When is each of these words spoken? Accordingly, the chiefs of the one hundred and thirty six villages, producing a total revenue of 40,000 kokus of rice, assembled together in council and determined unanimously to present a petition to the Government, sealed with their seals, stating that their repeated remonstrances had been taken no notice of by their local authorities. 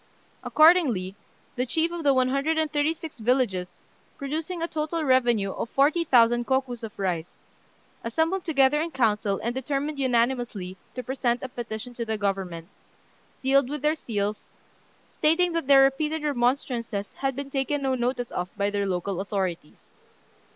Accordingly, 0.43 1.15
the 1.55 1.67
chiefs 1.67 1.93
of 1.93 2.01
the 2.03 2.11
one 2.11 2.29
hundred 2.29 2.57
and 2.57 2.73
thirty 2.73 2.95
six 2.95 3.19
villages, 3.19 3.77
producing 4.17 4.59
a 4.63 4.67
total 4.67 5.03
revenue 5.03 5.51
of 5.51 5.69
40,000 5.69 6.47
kokus 6.47 6.81
of 6.81 6.97
rice, 6.97 7.29
assembled 8.03 8.43
together 8.43 8.81
in 8.81 8.89
council 8.89 9.39
and 9.43 9.53
determined 9.53 9.99
unanimously 9.99 10.75
to 10.95 11.03
present 11.03 11.43
a 11.43 11.49
petition 11.49 11.93
to 11.93 12.03
the 12.03 12.17
Government, 12.17 12.67
sealed 13.37 13.69
with 13.69 13.83
their 13.83 13.93
seals, 13.93 14.39
stating 15.11 15.51
that 15.51 15.67
their 15.67 15.83
repeated 15.83 16.23
remonstrances 16.23 17.13
had 17.13 17.35
been 17.35 17.51
taken 17.51 17.83
no 17.83 17.93
notice 17.93 18.31
of 18.31 18.49
by 18.57 18.71
their 18.71 18.87
local 18.87 19.21
authorities. 19.21 19.91